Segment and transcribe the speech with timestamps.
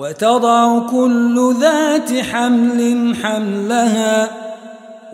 [0.00, 4.30] وتضع كل ذات حمل حملها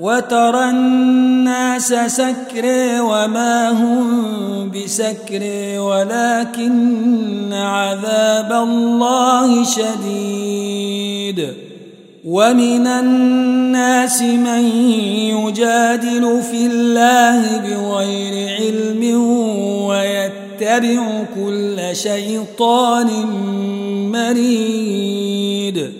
[0.01, 11.49] وترى الناس سكري وما هم بسكري ولكن عذاب الله شديد
[12.25, 14.65] ومن الناس من
[15.35, 19.21] يجادل في الله بغير علم
[19.87, 20.46] ويتبع
[21.35, 23.09] كل شيطان
[24.13, 25.93] مريد.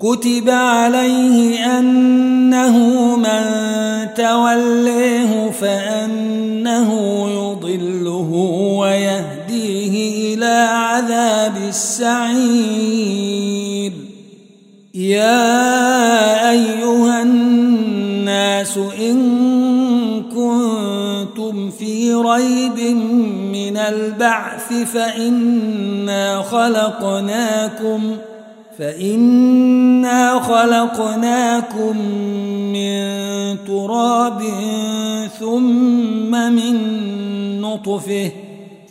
[0.00, 2.76] كتب عليه أنه
[3.16, 3.44] من
[4.16, 6.90] توليه فأنه
[7.30, 8.30] يضله
[8.78, 13.30] ويهديه إلى عذاب السعير.
[14.94, 19.20] يا أيها الناس إن
[20.22, 22.78] كنتم في ريب
[23.70, 28.16] من البعث فإنا خلقناكم
[28.78, 31.98] فإنا خلقناكم
[32.72, 33.04] من
[33.66, 34.42] تراب
[35.40, 36.80] ثم من
[37.60, 38.30] نطفه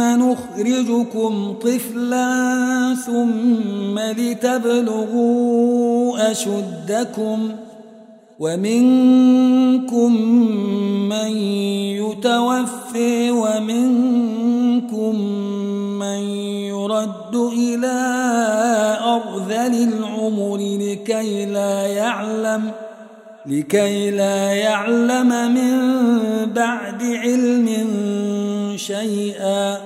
[0.00, 5.36] نخرجكم طفلا ثم لتبلغوا
[6.30, 7.50] أشدكم
[8.38, 10.12] ومنكم
[11.08, 11.36] من
[11.96, 15.20] يتوفي ومنكم
[15.98, 16.18] من
[16.68, 17.96] يرد إلى
[19.04, 22.70] أرذل العمر لكي لا يعلم
[23.46, 25.96] لكي لا يعلم من
[26.52, 27.68] بعد علم
[28.76, 29.85] شيئا.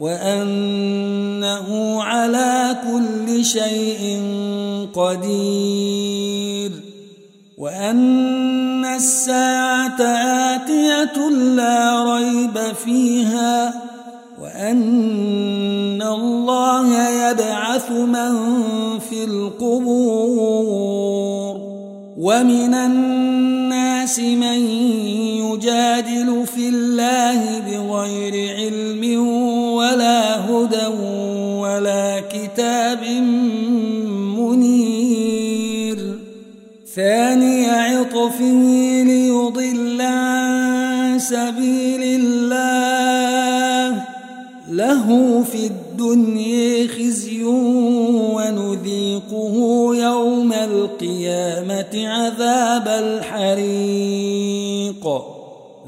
[0.00, 1.68] وأنه
[2.02, 4.22] على كل شيء
[4.94, 6.72] قدير
[7.58, 10.00] وأن الساعة
[10.56, 13.74] آتية لا ريب فيها
[14.40, 18.58] وأن الله يبعث من
[18.98, 20.90] في القبور
[22.18, 24.60] ومن الناس من
[25.44, 28.59] يجادل في الله بغير علم
[32.32, 33.04] كتاب
[34.38, 35.98] منير.
[36.94, 44.04] ثاني عطفه ليضل عن سبيل الله.
[44.70, 47.44] له في الدنيا خزي
[48.34, 49.54] ونذيقه
[49.94, 52.88] يوم القيامة عذاب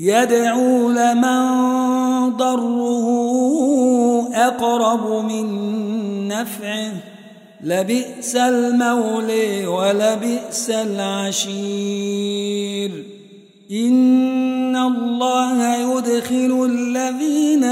[0.00, 1.50] يدعو لمن
[2.36, 3.06] ضره
[4.34, 5.48] أقرب من
[6.28, 6.92] نفعه.
[7.64, 12.10] لبئس المولي ولبئس العشير.
[13.72, 17.64] إن الله يدخل الذين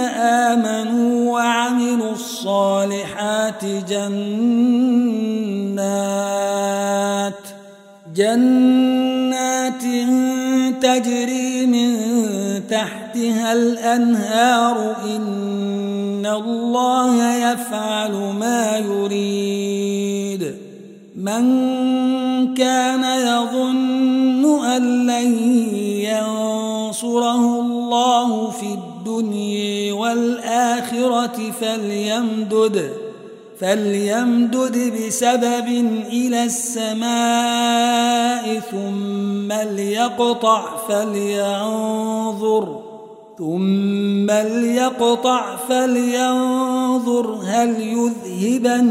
[0.53, 4.69] آمنوا وعملوا الصالحات جنات
[8.17, 9.83] جنات
[10.83, 12.18] تجري من
[12.71, 20.55] تحتها الأنهار إن الله يفعل ما يريد.
[21.17, 25.49] من كان يظن أن لن
[26.05, 33.08] ينصره الله في الدنيا والآخرة فليمدد.
[33.61, 35.69] فليمدد بسبب
[36.13, 37.09] إلى السماء
[38.71, 42.83] ثم ليقطع فلينظر
[43.39, 48.89] ثم ليقطع فلينظر هل يذهبن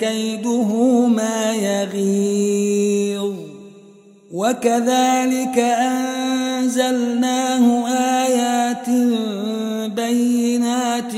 [0.00, 0.72] كيده
[1.06, 3.34] ما يغيظ.
[4.32, 5.58] وكذلك
[6.68, 7.86] أنزلناه
[8.24, 8.88] آيات
[9.96, 11.12] بينات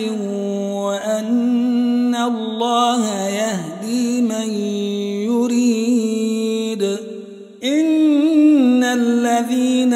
[2.68, 4.50] الله يهدي من
[5.24, 6.82] يريد.
[7.64, 9.94] إن الذين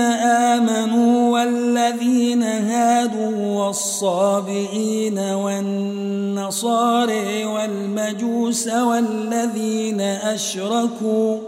[0.49, 6.85] آمنوا والذين هادوا والصابئين والنصارى
[7.45, 11.39] والمجوس والذين أشركوا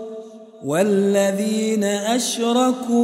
[0.65, 3.03] والذين أشركوا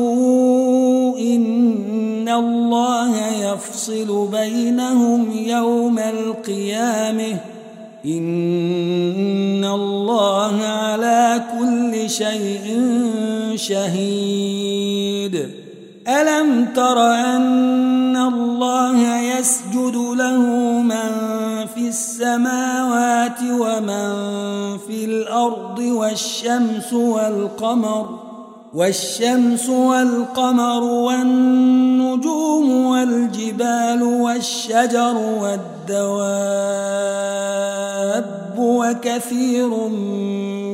[1.18, 7.59] إن الله يفصل بينهم يوم القيامة.
[8.04, 12.90] إن الله على كل شيء
[13.54, 15.50] شهيد.
[16.08, 20.38] ألم تر أن الله يسجد له
[20.82, 21.10] من
[21.74, 24.12] في السماوات ومن
[24.78, 28.19] في الأرض والشمس والقمر
[28.74, 36.20] والشمس والقمر والنجوم والجبال والشجر والدواب
[38.58, 39.68] وكثير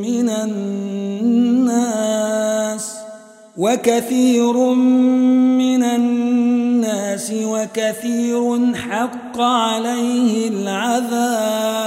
[0.05, 1.77] من الناس
[3.57, 4.57] وكثير
[5.57, 11.87] من الناس وكثير حق عليه العذاب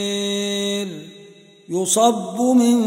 [1.71, 2.77] يصب من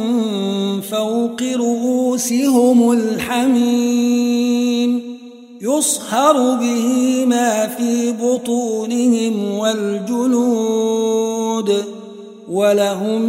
[0.80, 4.44] فوق رؤوسهم الحميم
[5.60, 10.74] يصهر به ما في بطونهم والجلود
[12.50, 13.22] ولهم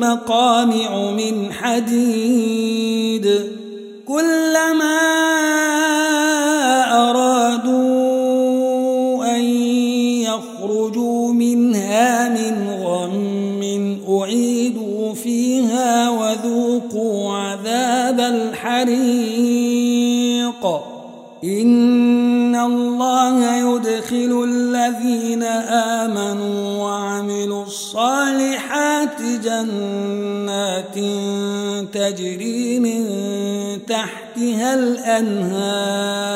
[0.00, 3.30] مقامع من حديد.
[4.06, 5.15] كلما
[21.44, 25.42] إن الله يدخل الذين
[26.02, 30.94] آمنوا وعملوا الصالحات جنات
[31.92, 33.06] تجري من
[33.86, 36.26] تحتها الأنهار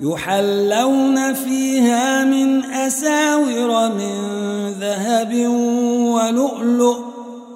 [0.00, 4.14] يحلون فيها من أساور من
[4.80, 5.34] ذهب
[6.14, 6.98] ولؤلؤ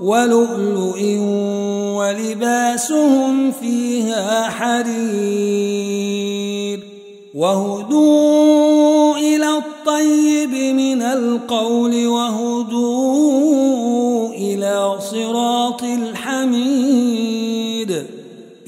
[0.01, 0.99] ولؤلؤ
[2.03, 5.93] ولباسهم فيها حرير
[7.35, 13.43] وهدوا إلى الطيب من القول وهدوا
[14.29, 17.33] إلى صراط الحميد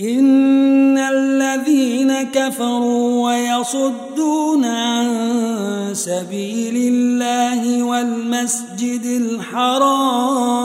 [0.01, 5.11] إن الذين كفروا ويصدون عن
[5.93, 10.65] سبيل الله والمسجد الحرام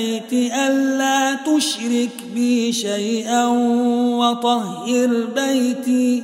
[0.00, 3.46] البيت ألا تشرك بي شيئا
[4.16, 6.22] وطهر بيتي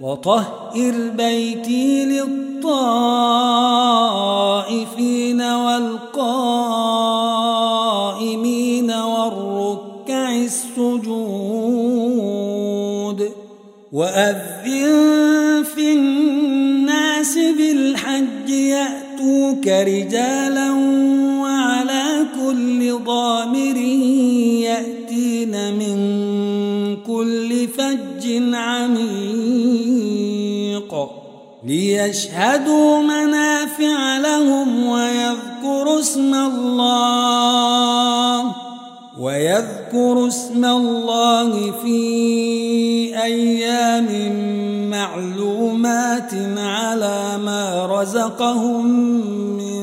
[0.00, 2.62] وطهر بيتي للطائفين
[5.42, 6.10] والقائمين
[8.90, 11.38] والركع السجود
[13.92, 20.47] وأذن في الناس بالحج يأتوك رجالا
[28.54, 28.98] عميق.
[31.64, 37.88] ليشهدوا منافع لهم ويذكروا اسم الله.
[39.20, 41.98] ويذكروا اسم الله في
[43.22, 44.08] أيام
[44.90, 48.86] معلومات على ما رزقهم
[49.56, 49.78] من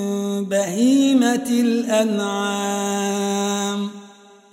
[0.46, 3.25] بهيمة الأنعام.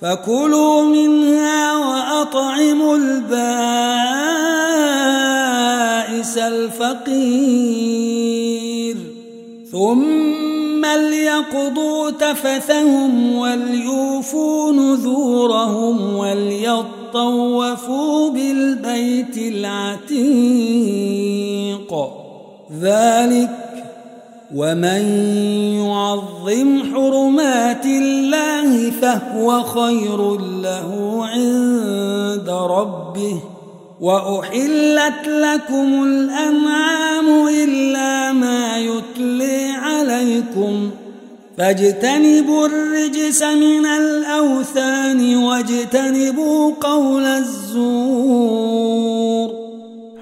[0.02, 3.32] فكلوا منها وأطعموا البائس
[6.38, 7.92] الفقير.
[9.72, 20.32] ثم ليقضوا تفثهم وليوفوا نذورهم وليطوفوا بالبيت العتيق.
[22.80, 23.61] ذلك
[24.54, 25.02] ومن
[25.76, 33.40] يعظم حرمات الله فهو خير له عند ربه
[34.00, 40.90] وأحلت لكم الأنعام إلا ما يتلي عليكم
[41.58, 48.72] فاجتنبوا الرجس من الأوثان واجتنبوا قول الزور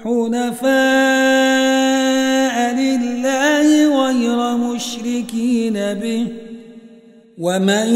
[0.03, 1.60] حنفاء
[5.93, 6.27] به.
[7.37, 7.93] ومن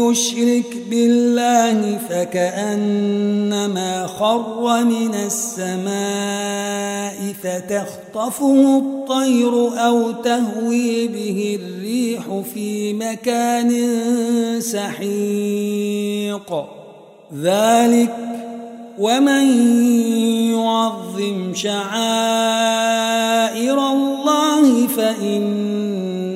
[0.00, 5.90] يشرك بالله فكأنما خر من السماء
[7.42, 9.52] فتخطفه الطير
[9.86, 13.70] أو تهوي به الريح في مكان
[14.60, 16.64] سحيق.
[17.42, 18.16] ذلك
[18.98, 19.72] ومن
[20.52, 21.92] يعظم شعائر
[23.92, 24.86] الله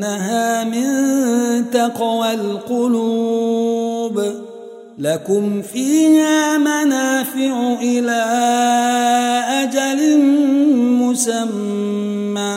[0.04, 4.23] فإنها من تقوى القلوب.
[4.99, 8.25] لكم فيها منافع إلى
[9.49, 10.18] أجل
[11.02, 12.54] مسمى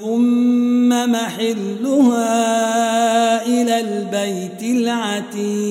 [0.00, 2.26] ثم محلها
[3.46, 5.70] إلى البيت العتيق.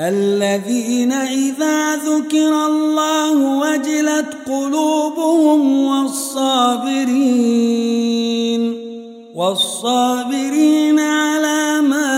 [0.00, 7.20] الذين إذا ذكر الله وجلت قلوبهم والصابرين
[9.34, 12.10] والصابرين على ما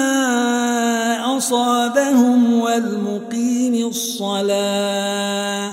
[1.37, 5.73] أصابهم والمقيم الصلاة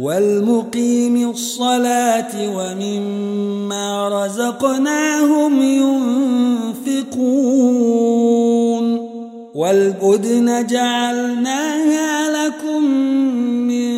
[0.00, 7.34] والمقيم الصلاة ومما رزقناهم ينفقون
[9.54, 12.82] والبدن جعلناها لكم
[13.70, 13.94] من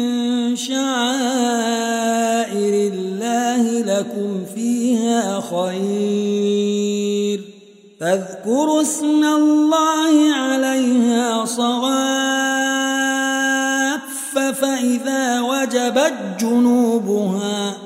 [0.56, 0.92] شعائر
[2.92, 7.40] الله لكم فيها خير.
[8.00, 12.76] فاذكروا اسم الله عليها صواف
[14.60, 17.86] فإذا وجبت جنوبها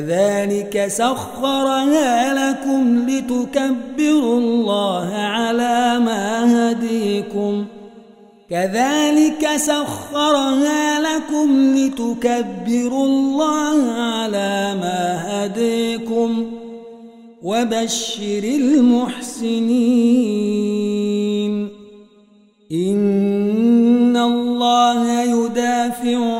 [0.00, 7.64] كذلك سخرها لكم لتكبروا الله على ما هديكم.
[8.50, 16.46] كذلك سخرها لكم لتكبروا الله على ما هديكم.
[17.42, 19.60] وبشر المحسنين.
[22.72, 26.39] إن الله يدافع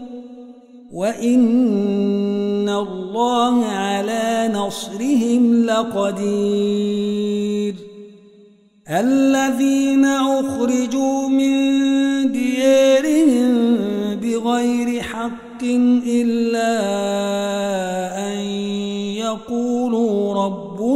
[0.92, 7.10] وإن الله على نصرهم لقدير.
[8.90, 11.52] الذين أخرجوا من
[12.32, 13.76] ديارهم
[14.22, 15.64] بغير حق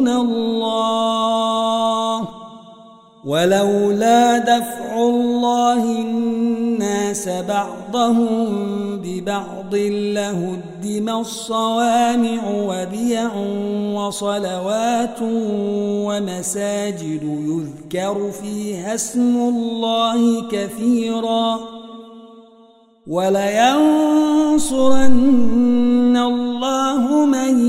[0.04, 2.28] ربنا الله
[3.25, 8.46] ولولا دفع الله الناس بعضهم
[9.04, 13.30] ببعض لهدم الصوامع وبيع
[13.94, 15.18] وصلوات
[16.06, 21.61] ومساجد يذكر فيها اسم الله كثيرا
[23.06, 24.54] ولينصرن
[26.16, 27.61] الله من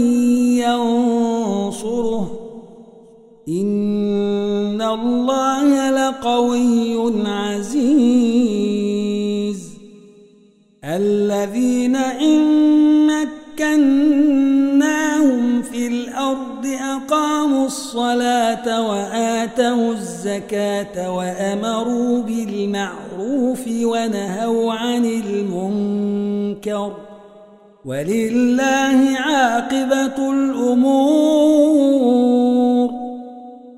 [0.58, 1.05] ينصره
[6.36, 7.96] لقوي عزيز.
[10.84, 12.56] الذين إن
[13.56, 26.94] مكناهم في الأرض أقاموا الصلاة وآتوا الزكاة وأمروا بالمعروف ونهوا عن المنكر.
[27.86, 31.86] ولله عاقبة الأمور.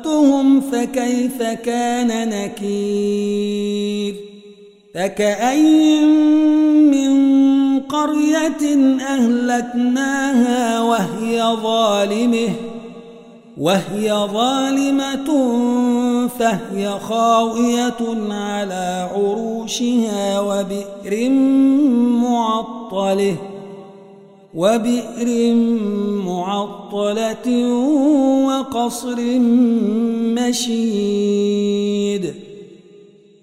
[0.00, 4.14] أخذتهم فكيف كان نكير؟
[4.94, 6.04] فكأي
[6.90, 7.10] من
[7.80, 12.48] قرية أهلكناها وهي ظالمة؟
[13.58, 15.48] وهي ظالمة
[16.38, 21.30] فهي خاوية على عروشها وبئر
[22.20, 23.36] معطلة.
[24.54, 25.54] وبئر
[26.24, 27.74] معطلة
[28.46, 29.20] وقصر
[30.38, 32.34] مشيد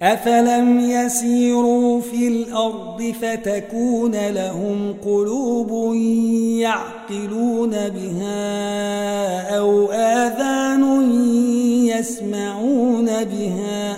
[0.02, 5.96] أفلم يسيروا في الأرض فتكون لهم قلوب
[6.60, 11.12] يعقلون بها أو آذان
[11.86, 13.98] يسمعون بها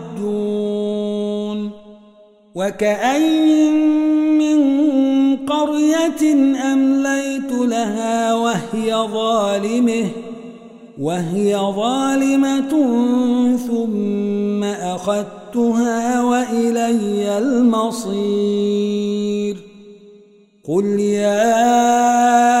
[2.55, 3.71] وكأي
[4.39, 4.59] من
[5.37, 6.33] قرية
[6.73, 10.09] أمليت لها وهي ظالمه
[10.99, 12.69] وهي ظالمة
[13.67, 18.91] ثم أخذتها وإلي المصير
[20.67, 22.60] قل يا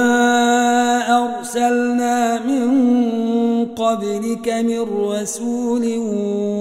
[3.91, 5.97] قبلك من رسول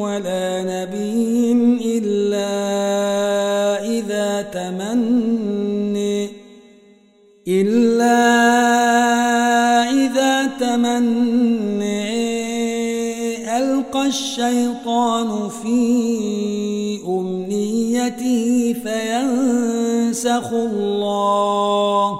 [0.02, 1.52] ولا نبي
[1.98, 2.50] إلا
[3.86, 6.28] إذا تمني
[7.48, 8.20] إلا
[9.90, 12.10] إذا تمني
[13.58, 15.78] ألقى الشيطان في
[17.06, 22.19] أمنيته فينسخ الله.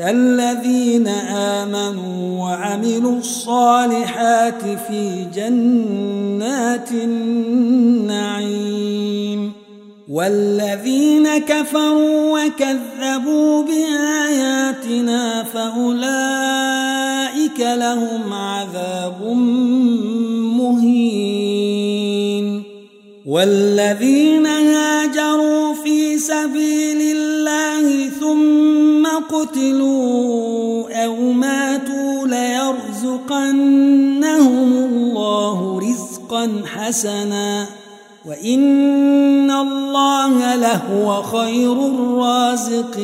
[0.00, 8.40] فالذين آمنوا وعملوا الصالحات في جنات النعيم
[10.08, 16.00] والذين كفروا وكذبوا بآياتنا فأولئك
[17.60, 19.22] لهم عذاب
[20.56, 21.70] مهين
[23.26, 26.89] والذين هاجروا في سبيل
[29.60, 33.52] قتلوا أو ماتوا ليرزقنهم
[34.72, 37.66] الله رزقا حسنا
[38.28, 43.00] وإن الله لهو خير الرازقين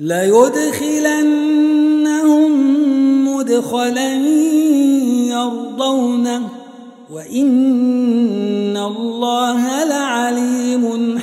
[0.00, 1.28] ليدخلنهم
[3.28, 4.14] مدخلا
[5.28, 6.48] يرضونه
[7.12, 11.18] وإن الله لعليم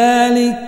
[0.00, 0.58] ذلك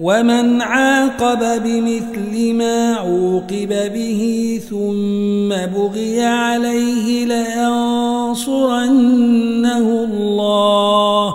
[0.00, 8.84] ومن عاقب بمثل ما عوقب به ثم بغي عليه لينصرنه
[10.04, 11.34] الله.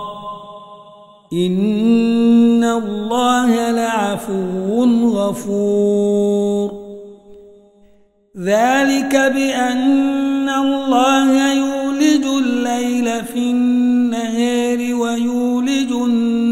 [1.32, 6.82] إن الله لعفو غفور.
[8.38, 16.51] ذلك بأن الله يولج الليل في النهار ويولج النهار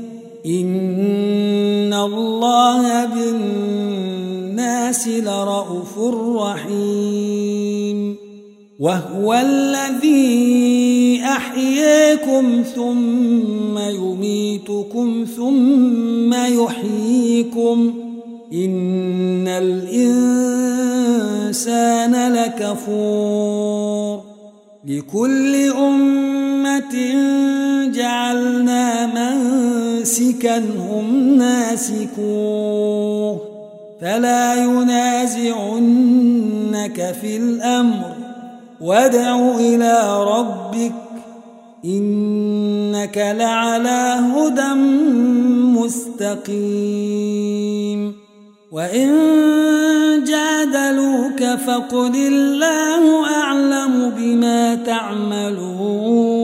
[0.45, 5.99] إن الله بالناس لرؤوف
[6.37, 8.15] رحيم
[8.79, 17.93] وهو الذي أحييكم ثم يميتكم ثم يحييكم
[18.53, 20.83] إن الإنسان
[22.33, 24.21] لكفور
[24.87, 26.95] لكل أمة
[27.93, 29.07] جعلنا
[30.01, 33.41] منسكا هم ناسكوه
[34.01, 35.95] فلا ينازعنك
[37.21, 38.15] في الأمر
[38.81, 40.91] وادع إلى ربك
[41.85, 44.73] إنك لعلى هدى
[45.79, 46.61] مستقيم
[48.71, 49.09] وإن
[50.23, 56.41] جادلوك فقل الله أعلم بما تعملون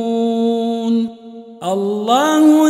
[1.64, 2.70] الله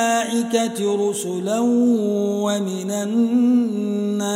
[0.55, 1.59] رسلا
[2.43, 4.31] ومن الناس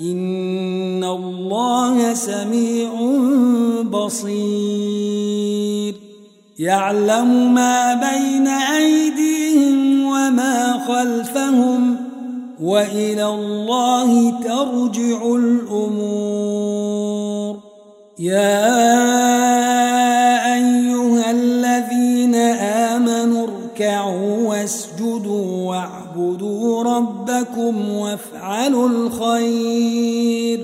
[0.00, 2.90] إن الله سميع
[3.82, 5.20] بصير
[6.58, 11.96] يعلم ما بين أيديهم وما خلفهم
[12.60, 16.90] وإلى الله ترجع الأمور
[18.18, 19.59] يا
[26.82, 30.60] ربكم وافعلوا الخير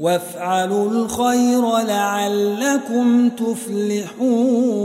[0.00, 4.82] وافعلوا الخير لعلكم تفلحون.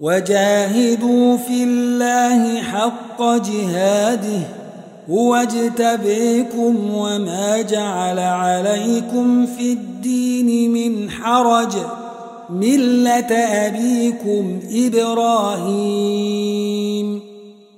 [0.00, 4.40] وجاهدوا في الله حق جهاده
[5.10, 11.72] هو اجتبيكم وما جعل عليكم في الدين من حرج
[12.50, 16.10] ملة أبيكم إبراهيم.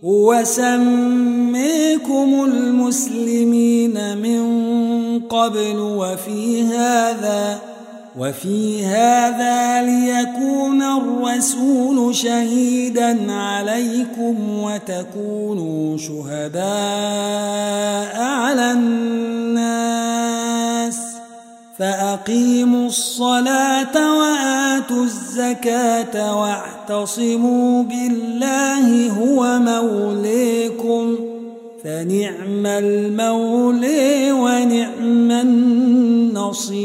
[0.05, 4.43] هو سميكم المسلمين من
[5.21, 7.59] قبل وفي هذا
[8.19, 16.63] وفي هذا ليكون الرسول شهيدا عليكم وتكونوا شهداء
[18.23, 19.83] على الناس.
[21.83, 31.17] فأقيموا الصلاة وآتوا الزكاة واعتصموا بالله هو موليكم
[31.85, 35.31] فنعم المولي ونعم
[36.31, 36.83] النصير.